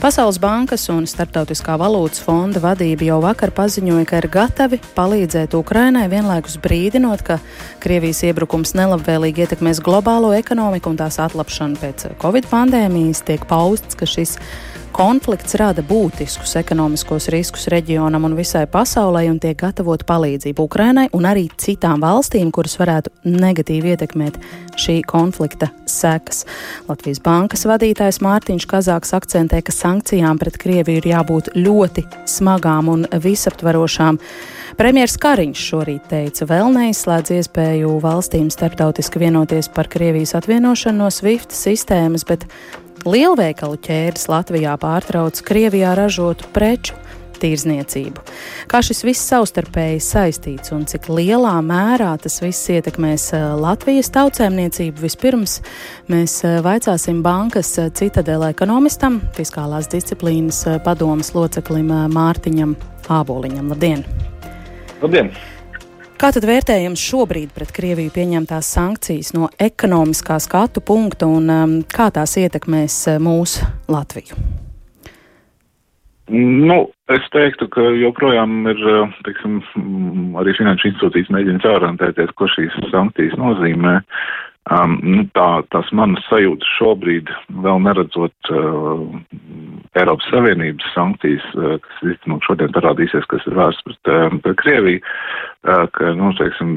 [0.00, 6.06] Pasaules bankas un Startautiskā valūtas fonda vadība jau vakar paziņoja, ka ir gatavi palīdzēt Ukrainai,
[6.08, 7.36] vienlaikus brīdinot, ka
[7.84, 13.20] Krievijas iebrukums nelabvēlīgi ietekmēs globālo ekonomiku un tās atlapšanu pēc Covid pandēmijas.
[13.28, 14.38] Tiek pausts, ka šis
[14.90, 21.28] Konflikts rada būtiskus ekonomiskos riskus reģionam un visai pasaulē un tiek gatavot palīdzību Ukrainai un
[21.30, 24.40] arī citām valstīm, kuras varētu negatīvi ietekmēt
[24.80, 26.42] šī konflikta sekas.
[26.88, 33.06] Latvijas bankas vadītājs Mārtiņš Kazāks akcentē, ka sankcijām pret Krieviju ir jābūt ļoti smagām un
[33.14, 34.18] visaptvarošām.
[34.80, 41.54] Premjeras Kariņš šorīt teica, vēl neizslēdz iespēju valstīm starptautiski vienoties par Krievijas atvienošanu no SWIFT
[41.54, 42.46] sistēmas, bet
[43.08, 46.98] Lielveikalu ķēdes Latvijā pārtrauc Krievijā ražotu preču
[47.40, 48.20] tirzniecību.
[48.68, 55.00] Kā šis viss savstarpēji saistīts un cik lielā mērā tas viss ietekmēs eh, Latvijas tautsēmniecību,
[55.00, 55.60] vispirms
[56.12, 62.76] mēs eh, vaicāsim bankas eh, citadēlē ekonomistam, fiskālās disciplīnas padomas loceklim Mārtiņam
[63.10, 63.72] Āboliņam.
[63.72, 64.04] Labdien!
[65.00, 65.32] Labdien!
[66.20, 72.10] Kā tad vērtējams šobrīd pret Krieviju pieņemtās sankcijas no ekonomiskā skatu punkta un um, kā
[72.12, 74.36] tās ietekmēs uh, mūsu Latviju?
[76.28, 76.76] Nu,
[77.08, 79.62] es teiktu, ka joprojām ir, uh, teiksim,
[80.42, 83.96] arī finanšu institūcijas mēģina cārantēties, ko šīs sankcijas nozīmē.
[84.68, 87.30] Um, nu, tā, tās manas sajūtas šobrīd,
[87.64, 89.06] vēl neredzot uh,
[89.96, 95.00] Eiropas Savienības sankcijas, uh, kas visticamāk šodien parādīsies, kas ir vērsts pret, uh, pret Krieviju,
[95.00, 96.74] uh, ka, nu, teiksim,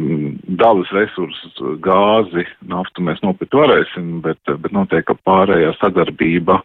[0.62, 6.62] dabas resursus, gāzi, naftu mēs nopirkt varēsim, bet, bet notiek, ka pārējā sadarbība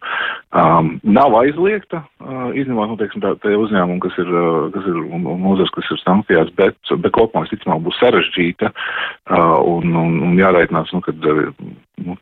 [0.55, 5.03] um, nav aizliegta, uh, izņemot, nu, teiksim, tā, tie uzņēmumi, kas ir, uh, kas ir
[5.03, 10.19] un, un nozars, kas ir sankcijās, bet, bet kopumā, visticamāk, būs sarežģīta uh, un, un,
[10.31, 11.29] un jāreikinās, nu, kad
[12.05, 12.17] nu,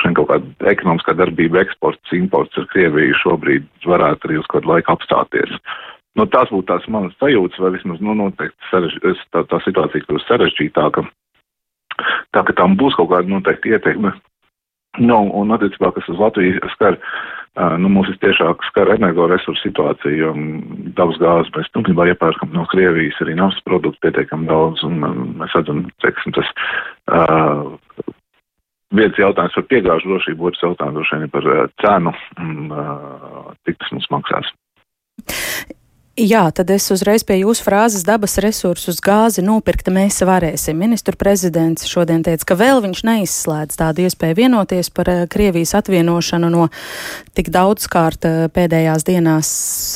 [0.00, 4.94] vien kaut kāda ekonomiskā darbība, eksports, imports ar Krieviju šobrīd varētu arī uz kādu laiku
[4.94, 5.56] apstāties.
[6.18, 8.98] Nu, tās būtu tās manas sajūtas, vai vismaz nu, noteikti sarež,
[9.32, 11.06] tā, tā situācija kļūst sarežģītāka.
[12.32, 14.12] Tā ka tam būs kaut kāda noteikta ietekme.
[15.00, 16.98] Nu, un attiecībā, kas uz Latviju skar,
[17.80, 20.32] nu, mums vistiešāk skar energoresursu situāciju, jo
[20.98, 25.00] dabas gāzes mēs, nu, gribā iepērkam no Krievijas arī naftas produktu pietiekam daudz, un
[25.40, 26.52] mēs redzam, teiksim, tas
[27.08, 27.72] uh,
[28.92, 31.48] viens jautājums par piegāžu drošību, otrs jautājums droši vien par
[31.80, 34.52] cenu, un, uh, cik tas mums maksās.
[36.12, 40.76] Jā, tad es uzreiz pie jūsu frāzes dabas resursus gāzi nopirkt mēs varēsim.
[40.76, 46.50] Ministru prezidents šodien teica, ka vēl viņš neizslēdz tādu iespēju vienoties par uh, Krievijas atvienošanu
[46.52, 46.66] no
[47.32, 49.52] tik daudzkārt uh, pēdējās dienās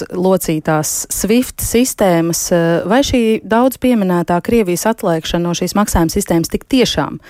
[0.09, 2.47] locītās SWIFT sistēmas.
[2.49, 7.21] Uh, vai šī daudz pieminētā Krievijas atliekšana no šīs maksājuma sistēmas tik tiešām,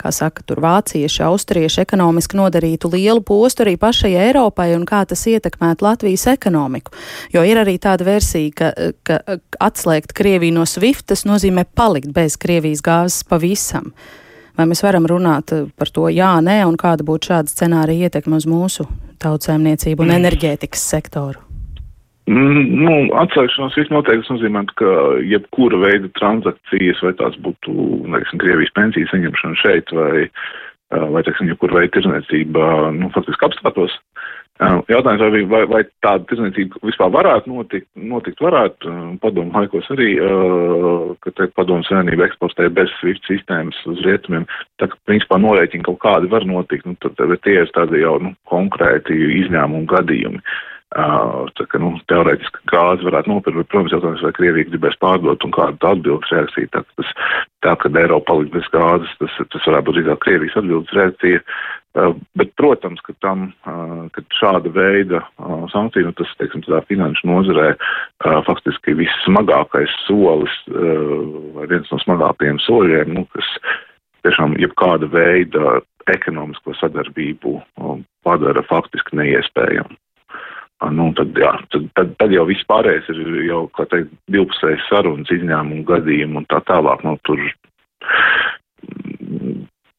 [0.00, 5.28] kā saka tur vācieši, austrieši, ekonomiski nodarītu lielu postu arī pašai Eiropai un kā tas
[5.28, 6.96] ietekmētu Latvijas ekonomiku?
[7.36, 8.72] Jo ir arī tāda versija versija,
[9.04, 13.92] ka, ka atslēgt Krieviju no SWIFT, tas nozīmē palikt bez Krievijas gāzes pavisam.
[14.56, 18.46] Vai mēs varam runāt par to, jā, nē, un kāda būtu šāda scenārija ietekme uz
[18.46, 18.86] mūsu
[19.20, 20.18] tautsēmniecību un mm.
[20.20, 21.38] enerģētikas sektoru?
[22.30, 24.90] Mm, nu, atslēgšanās viss noteikti nozīmē, ka
[25.24, 27.72] jebkura veida transakcijas, vai tās būtu,
[28.12, 30.28] neksim, Krievijas pensijas saņemšana šeit, vai,
[30.90, 33.96] vai, teiksim, jebkura veida tirzniecība, nu, faktiski apstātos.
[34.60, 40.10] Jautājums, vai, vai, vai tāda tirdzniecība vispār varētu notikt, notikt varētu, padomu laikos arī,
[41.24, 44.44] ka te padomu savienība eksportē bez SWIFT sistēmas uz rietumiem,
[44.76, 47.16] tā ka, principā, norēķini kaut kādi var notikt, nu, tad,
[47.46, 50.44] tie ir tādi jau, nu, konkrēti izņēmumu gadījumi.
[50.90, 55.52] Tā kā, nu, teorētiski gāzi varētu nopirkt, bet, protams, jautājums, vai Krievija gribēs pārdot un
[55.54, 56.68] kāda atbildes reakcija.
[56.74, 57.12] Tā, tas,
[57.62, 61.44] tā kad Eiropa paliks bez gāzes, tas, tas varētu būt drīzāk Krievijas atbildes reakcija.
[62.60, 63.46] Protams, ka tam,
[64.12, 65.22] ka šāda veida
[65.72, 67.70] sankcija, nu, tas, teiksim, tādā finanšu nozarē
[68.44, 73.48] faktiski vissmagākais solis vai viens no smagākajiem soļiem, nu, kas
[74.26, 75.78] tiešām jebkāda veida
[76.12, 77.54] ekonomisko sadarbību
[78.26, 79.96] padara faktiski neiespējamu.
[80.96, 85.32] Nu, tad, jā, tad, tad, tad jau viss pārējais ir jau, kā teikt, divpusējas sarunas,
[85.32, 87.04] izņēmumu gadījumu un tā tālāk.
[87.04, 87.40] Nu, tur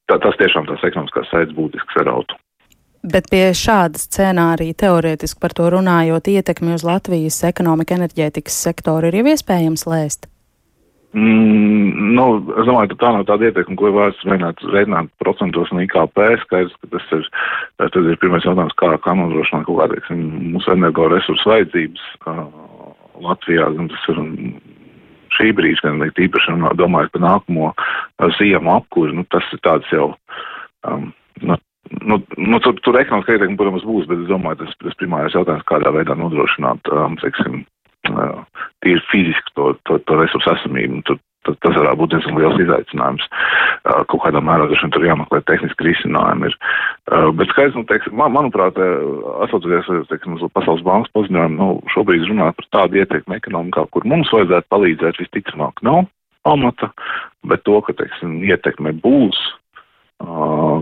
[0.10, 2.38] tā, tas tiešām tās ekonomiskās saites būtiski sarautu.
[3.02, 9.18] Bet pie šāda scenārija teorētiski par to runājot, ietekmi uz Latvijas ekonomiku enerģētikas sektoru ir
[9.18, 10.28] jau iespējams lēst?
[11.18, 12.26] Mm, nu,
[12.62, 16.22] es domāju, ka tā nav tāda ieteikuma, ko vērts mēģināt reiķināt procentos no IKP.
[16.46, 17.26] Skaidrs, ka tas ir,
[17.82, 20.22] tad ir pirmais jautājums, kā, kā nodrošināt kaut kādā, teiksim,
[20.54, 22.46] mūsu energoresursu vajadzības uh,
[23.26, 24.22] Latvijā, tas ir
[25.36, 27.74] šī brīža, gan arī tīpaši domājot par nākamo
[28.38, 30.14] ziemu apkuri, nu, tas ir tāds jau,
[30.88, 31.10] um,
[31.42, 31.60] nu,
[32.02, 35.68] nu, nu, tur, tur ekonomiskā ietekme, protams, būs, bet es domāju, tas, tas primārais jautājums,
[35.70, 37.64] kādā veidā nodrošināt, um, teiksim,
[38.12, 38.40] uh,
[38.86, 41.02] tīri fiziski to, to, to resursu esamību.
[41.10, 43.28] Tur, tas, tas varētu būt diezgan liels izaicinājums.
[43.32, 46.52] Uh, kaut kādā mērā droši tur jāmeklē tehniski risinājumi.
[46.52, 46.58] Ir.
[47.12, 48.80] Uh, bet skaidrs, nu, teiksim, man, manuprāt,
[49.46, 54.34] atsaucoties teiksim, uz Pasaules bankas paziņojumu, nu, šobrīd runāt par tādu ietekmi ekonomikā, kur mums
[54.34, 56.06] vajadzētu palīdzēt, visticamāk nav
[56.46, 56.90] pamata,
[57.46, 59.38] bet to, ka, teiksim, ietekme būs,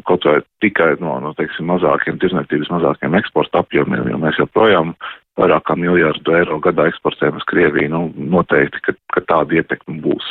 [0.08, 4.94] kaut vai tikai no, no teiksim, mazākiem tirzniecības, mazākiem eksporta apjomiem, jo mēs joprojām
[5.40, 8.02] vairāk kā miljārdu eiro gadā eksportējam uz Krieviju, nu,
[8.36, 10.28] noteikti, ka, ka tāda ietekme būs.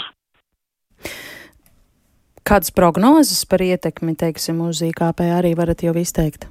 [2.49, 6.49] Kādas prognozes par ietekmi, teiksim, uz IKP arī varat jau izteikt?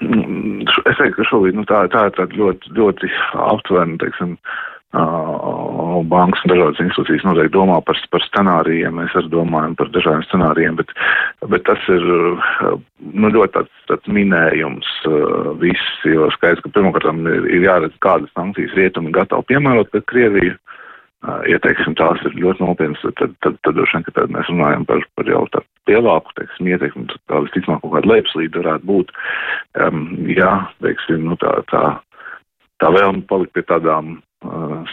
[0.00, 3.10] Mm, es teiktu, ka šobrīd nu, tā, tā ir tāda ļoti, ļoti
[3.50, 9.76] aptuvena, teiksim, uh, bankas un dažādas institūcijas noteikti domā par, par scenārijiem, mēs arī domājam
[9.78, 10.90] par dažādiem scenārijiem, bet,
[11.52, 12.06] bet tas ir
[13.14, 14.88] nu, ļoti tāds, tāds minējums
[15.62, 20.56] viss, jo skaidrs, ka pirmkārt ir, ir jāredz, kādas sankcijas rietumi gatavi piemērot pret Krieviju.
[21.20, 24.86] Ja, teiksim, tās ir ļoti nopietnas, tad, tad, tad droši vien, ka tad mēs runājam
[24.88, 29.12] par, par jau tādu lielāku, teiksim, ietekmi, tad tā visticamāk kaut kāda lejupslīde varētu būt.
[29.84, 30.00] Um,
[30.32, 31.82] jā, teiksim, nu tā, tā,
[32.80, 34.16] tā vēlme palikt pie tādām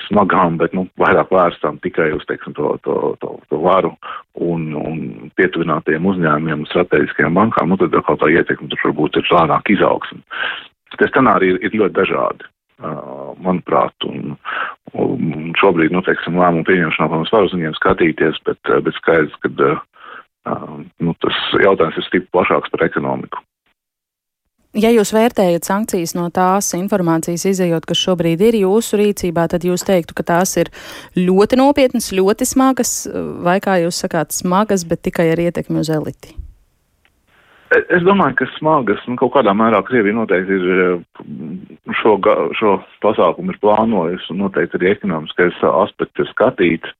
[0.07, 3.94] smagām, bet nu, vairāk vērstām tikai uz teiksim, to, to, to, to varu
[4.35, 9.31] un, un pietuvinātiem uzņēmumiem un strateģiskajām bankām, nu, tad kaut tā ietekme tur varbūt ir
[9.31, 10.19] lēnāk izaugsme.
[10.97, 12.47] Tie scenāriji ir, ir ļoti dažādi.
[12.77, 14.35] Uh, manuprāt, un,
[14.94, 19.49] un šobrīd, nu, teiksim, lēmumu pieņemšanā, protams, var uz viņiem skatīties, bet, bet skaidrs, ka
[19.71, 23.41] uh, nu, tas jautājums ir stipri plašāks par ekonomiku.
[24.75, 29.86] Ja jūs vērtējat sankcijas no tās informācijas izējot, kas šobrīd ir jūsu rīcībā, tad jūs
[29.88, 30.69] teiktu, ka tās ir
[31.16, 32.98] ļoti nopietnas, ļoti smagas,
[33.48, 36.36] vai kā jūs sakāt, smagas, bet tikai ar ietekmi uz eliti?
[37.68, 41.24] Es domāju, ka smagas, nu, kaut kādā mērā Krievija noteikti ir eh,
[42.00, 42.14] šo,
[42.56, 46.94] šo pasākumu ir plānojusi un noteikti arī ekonomiskais aspekts ir skatīts.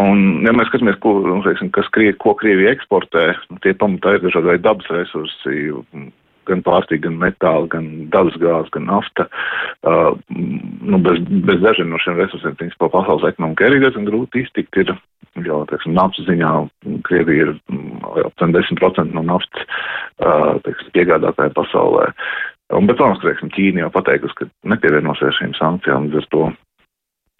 [0.00, 1.90] Un, ja mēs skatāmies, ko, nu, teiksim, kas,
[2.22, 5.68] ko Krievija eksportē, nu, tie pamatā ir dažādi dabas resursi,
[6.50, 9.26] gan pārtika, gan metāli, gan dabasgāzes, gan nafta.
[9.86, 10.12] Uh,
[10.82, 14.80] nu, bez, bez dažiem no šiem resursiem, principā, pasaules ekonomika arī diezgan grūti iztikt.
[14.82, 14.94] Ir,
[15.46, 16.54] jo, teiksim, naftas ziņā
[17.08, 17.52] Krievija ir
[18.26, 22.10] aptuveni 10% no naftas uh, teiksim, piegādātāja pasaulē.
[22.76, 26.50] Un, bet, protams, ka teiksim, Ķīna jau pateikusi, ka nepievienosies šīm sankcijām, līdz ar to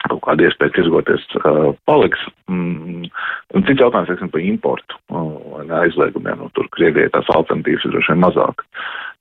[0.06, 2.23] kaut kāda iespēja tirgoties uh, paliks.
[2.50, 3.11] Mm,
[3.67, 6.41] cits jautājums, teiksim, par importu uh, aizliegumiem.
[6.41, 8.64] Nu, tur Krievijai tās alternatīvas ir droši vien mazāk.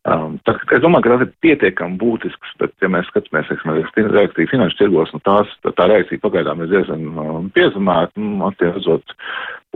[0.08, 4.48] Um, tā, es domāju, ka tas ir pietiekami būtisks, bet, ja mēs skatāmies, teiksim, reakciju
[4.48, 9.16] finanšu tirgos, nu tās, tā, tā reakcija pagaidām ir diezgan um, piezemēta, nu, attiecot,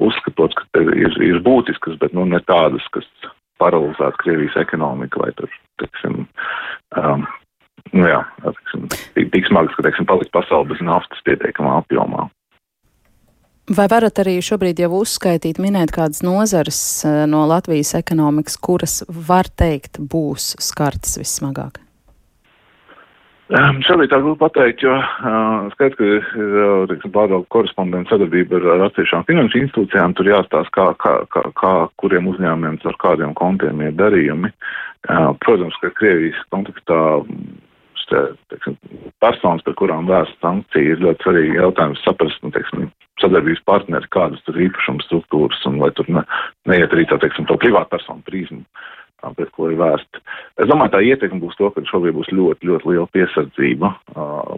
[0.08, 3.10] uzskatot, ka ir, ir būtiskas, bet, nu, ne tādas, kas
[3.62, 5.52] paralizētu Krievijas ekonomiku vai tur,
[5.84, 6.24] teiksim,
[6.98, 7.28] um,
[7.98, 12.30] nu jā, teiksim, tik, tik smags, ka, teiksim, paliks pasauli bez naftas pietiekamā apjomā.
[13.72, 19.48] Vai varat arī šobrīd jau uzskaitīt, minēt kādas nozares eh, no Latvijas ekonomikas, kuras var
[19.48, 21.80] teikt būs skartas vissmagāk?
[23.54, 28.68] Um, šobrīd tā grūti pateikt, jo uh, skaidrs, ka ir uh, pārāk korespondenta sadarbība ar,
[28.74, 30.16] ar atsevišķām finanšu institūcijām.
[30.18, 34.50] Tur jāstāsta, kā, kā, kā, kā kuriem uzņēmumiem ar kādiem kontiem ir darījumi.
[35.04, 36.98] Uh, protams, ka Krievijas kontekstā
[38.10, 38.78] teiksim,
[39.24, 42.90] personas, par kurām vērsta sankcija, ir ļoti svarīgi jautājums saprast, nu, teiksim,
[43.22, 46.26] sadarbības partneri, kādas tur īpašuma struktūras un vai tur ne,
[46.70, 48.64] neiet arī tā, teiksim, to privātu personu prizmu,
[49.38, 50.20] pret ko ir vērsta.
[50.60, 53.94] Es domāju, tā ietekme būs to, ka šobrīd būs ļoti, ļoti liela piesardzība,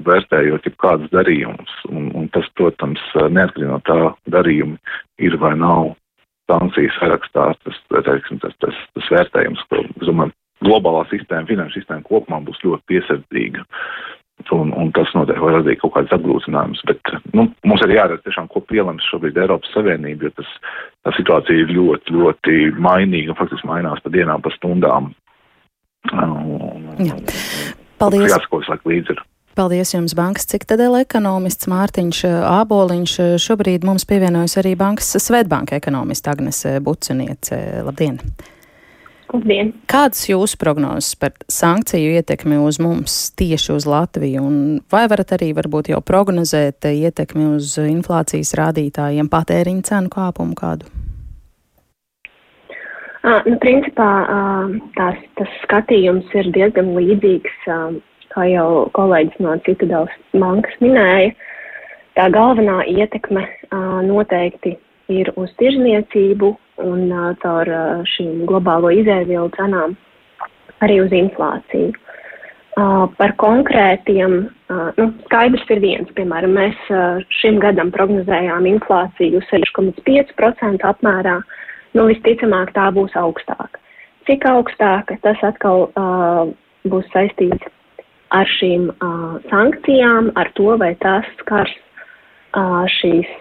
[0.08, 4.00] vērtējot jau kādas darījumus, un, un tas, protams, neatkarīgi no tā
[4.34, 4.80] darījuma
[5.22, 5.94] ir vai nav
[6.50, 10.34] sankcijas sarakstā, tas, teiksim, tas, tas, tas vērtējums, ko, es domāju,
[10.64, 13.66] globālā sistēma, finanšu sistēma kopumā būs ļoti piesardzīga.
[14.52, 18.50] Un, un tas noteikti var radīt kaut kādas apgrūtinājumus, bet nu, mums ir jāredz tiešām,
[18.52, 20.50] ko pielems šobrīd Eiropas Savienība, jo tas,
[21.08, 25.14] tā situācija ir ļoti, ļoti mainīga un faktiski mainās pa dienām, pa stundām.
[26.12, 27.16] Jā.
[27.98, 28.36] Paldies.
[28.68, 29.16] Laik līdzi.
[29.16, 29.24] Ir.
[29.56, 33.14] Paldies jums, bankas citadela ekonomists Mārtiņš Āboliņš.
[33.40, 37.62] Šobrīd mums pievienojas arī bankas Svetbanka ekonomista Agnese Buciniece.
[37.88, 38.20] Labdien!
[39.34, 39.72] Labdien!
[39.90, 44.44] Kādas jūsu prognozes par sankciju ietekmi uz mums tieši uz Latviju?
[44.46, 44.60] Un
[44.92, 50.92] vai varat arī varbūt jau prognozēt ietekmi uz inflācijas rādītājiem, patēriņu cenu kāpumu kādu?
[53.26, 54.10] Uh, nu, principā
[54.94, 57.56] tās, tas skatījums ir diezgan līdzīgs,
[58.36, 61.34] kā jau kolēģis no Citadelas bankas minēja.
[62.16, 63.42] Tā galvenā ietekme
[64.06, 64.78] noteikti
[65.12, 67.72] ir uz tirzniecību un caur
[68.16, 69.96] šīm globālo izēvielu cenām
[70.84, 71.94] arī uz inflāciju.
[72.76, 74.34] Par konkrētiem,
[74.98, 76.90] nu, skaidrs ir viens, piemēram, mēs
[77.40, 81.38] šim gadam prognozējām inflāciju 6,5% apmērā,
[81.96, 83.80] nu, visticamāk tā būs augstāka.
[84.28, 85.88] Cik augstāka, tas atkal
[86.92, 87.72] būs saistīts
[88.36, 88.90] ar šīm
[89.48, 91.72] sankcijām, ar to, vai tās skars
[93.00, 93.32] šīs,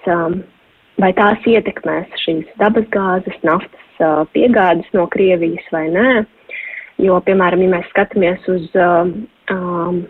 [1.02, 6.10] vai tās ietekmēs šīs dabasgāzes, naftas uh, piegādes no Krievijas vai nē.
[7.02, 9.14] Jo, piemēram, ja mēs skatāmies uz um,
[9.50, 10.04] um,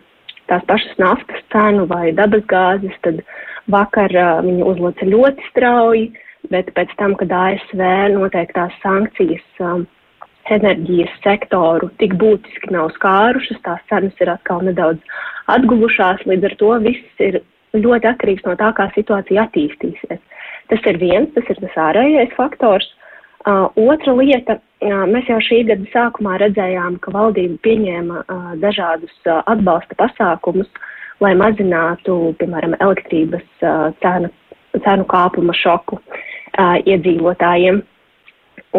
[0.50, 3.22] tās pašas naftas cenu vai dabasgāzes, tad
[3.72, 6.10] vakar uh, viņi uzlūca ļoti strauji,
[6.52, 7.80] bet pēc tam, kad ASV
[8.12, 9.86] noteiktās sankcijas um,
[10.52, 15.00] enerģijas sektoru tik būtiski nav skārušas, tās cenas ir atkal nedaudz
[15.52, 17.40] atguvušās, līdz ar to viss ir
[17.74, 20.20] ļoti atkarīgs no tā, kā situācija attīstīsies.
[20.72, 22.86] Tas ir viens, tas ir tas ārējais faktors.
[23.44, 29.12] Uh, otra lieta, uh, mēs jau šī gada sākumā redzējām, ka valdība pieņēma uh, dažādus
[29.28, 30.70] uh, atbalsta pasākumus,
[31.20, 34.32] lai mazinātu, piemēram, elektrības uh, cenu,
[34.78, 37.82] cenu kāpuma šoku uh, iedzīvotājiem.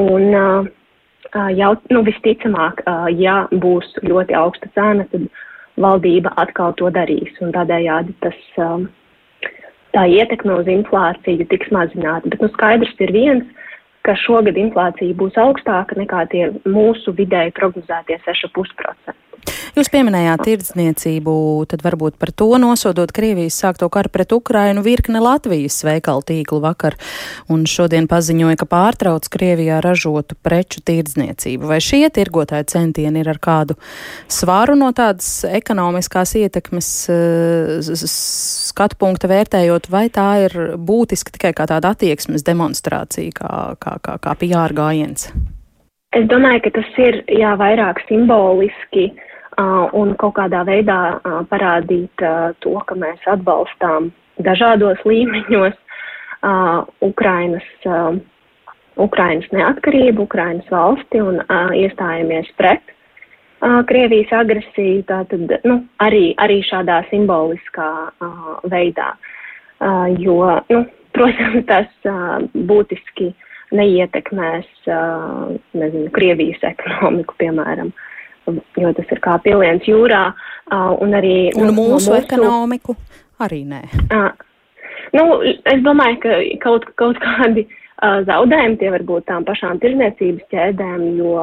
[0.01, 5.29] Un, uh, jau, nu, visticamāk, uh, ja būs ļoti augsta cena, tad
[5.81, 8.89] valdība atkal to darīs, un tādējādi tas, um,
[9.95, 12.29] tā ietekme uz inflāciju tiks mazināta.
[12.31, 13.45] Bet, nu, skaidrs ir viens,
[14.05, 19.15] ka šogad inflācija būs augstāka nekā tie mūsu vidēji prognozētie 6,5%.
[19.75, 21.31] Jūs pieminējāt tirdzniecību,
[21.67, 26.95] tad varbūt par to nosodot Krievijas sākto karu pret Ukrainu virkne Latvijas veikalu tīklu vakar
[27.51, 31.67] un šodien paziņoja, ka pārtrauc Krievijā ražotu preču tirdzniecību.
[31.67, 33.75] Vai šie tirgotāji centieni ir ar kādu
[34.31, 41.67] svāru no tādas ekonomiskās ietekmes uh, skatu punkta vērtējot, vai tā ir būtiski tikai kā
[41.67, 45.27] tāda attieksmes demonstrācija, kā, kā, kā, kā PR gājiens?
[46.15, 52.23] Es domāju, ka tas ir jā, vairāk simboliski uh, un kaut kādā veidā uh, parādīt
[52.23, 54.11] uh, to, ka mēs atbalstām
[54.43, 58.17] dažādos līmeņos uh, Ukrainas, uh,
[58.97, 66.61] Ukrainas neatkarību, Ukrainas valsti un uh, iestājamies pret uh, Krievijas agresiju, tātad nu, arī, arī
[66.67, 70.85] šādā simboliskā uh, veidā, uh, jo, nu,
[71.15, 74.67] protams, tas uh, būtiski uh, neietekmēs,
[75.77, 77.91] nezinu, Krievijas ekonomiku, piemēram,
[78.47, 80.25] jo tas ir kā piliens jūrā,
[81.01, 81.37] un arī.
[81.55, 82.97] Un mūsu, mūsu ekonomiku
[83.43, 83.81] arī nē.
[85.15, 87.65] Nu, es domāju, ka kaut, kaut kādi
[88.01, 91.35] zaudējumi tie var būt tām pašām tirzniecības ķēdēm, jo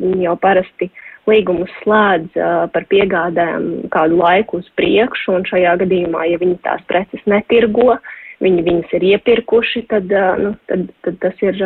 [0.00, 0.88] viņi jau parasti
[1.28, 2.38] līgumus slēdz
[2.72, 7.98] par piegādēm kādu laiku uz priekšu, un šajā gadījumā, ja viņi tās preces netirgo,
[8.40, 10.08] viņi viņas ir iepirkuši, tad,
[10.40, 11.60] nu, tad, tad tas ir,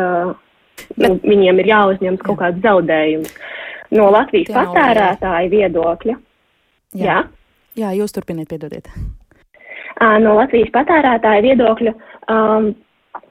[0.99, 3.37] nu, viņiem ir jāuzņems kaut kāds zaudējums.
[3.93, 6.17] No Latvijas Jā, patērētāja viedokļa.
[6.95, 7.05] Jā.
[7.05, 7.19] Jā.
[7.75, 8.89] Jā, jūs turpiniet, piedodiet.
[10.23, 11.93] No Latvijas patērētāja viedokļa
[12.31, 12.73] um,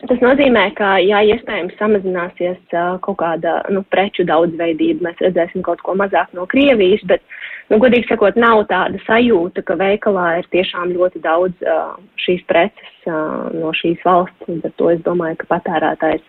[0.07, 5.83] Tas nozīmē, ka, ja iespējams samazināsies uh, kaut kāda nu, preču daudzveidība, mēs redzēsim kaut
[5.83, 7.23] ko mazāk no Krievijas, bet,
[7.71, 13.07] nu, godīgi sakot, nav tāda sajūta, ka veikalā ir tiešām ļoti daudz uh, šīs preces
[13.07, 16.27] uh, no šīs valsts, un ar to es domāju, ka patērētājs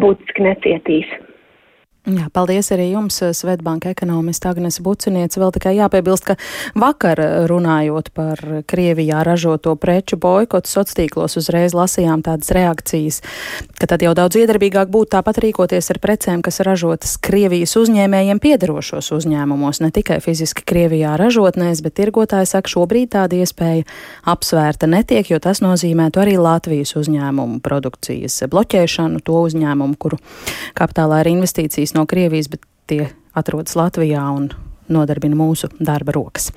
[0.00, 1.12] būtiski necietīs.
[2.08, 5.36] Jā, paldies arī jums, Svetbanka ekonomista Agnes Buciniece.
[5.36, 6.36] Vēl tikai jāpiebilst, ka
[6.80, 13.20] vakar runājot par Krievijā ražoto preču boikotu sociālos uzreiz lasījām tādas reakcijas,
[13.76, 19.12] ka tad jau daudz iedarbīgāk būtu tāpat rīkoties ar precēm, kas ražotas Krievijas uzņēmējiem piedarošos
[19.18, 23.84] uzņēmumos, ne tikai fiziski Krievijā ražotnēs, bet tirgotāji saka, šobrīd tāda iespēja
[24.24, 30.16] apsvērta netiek, jo tas nozīmētu arī Latvijas uzņēmumu produkcijas bloķēšanu, to uzņēmumu, kuru
[30.80, 34.50] kapitālā ir investīcijas no Krievijas, bet tie atrodas Latvijā un
[34.90, 36.50] nodarbina mūsu darba rokas.